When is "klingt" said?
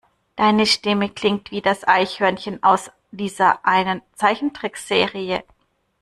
1.09-1.51